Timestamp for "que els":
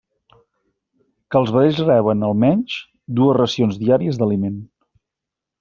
1.35-1.51